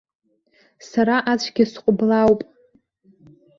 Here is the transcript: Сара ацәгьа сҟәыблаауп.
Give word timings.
Сара 0.89 1.15
ацәгьа 1.31 1.65
сҟәыблаауп. 1.71 2.41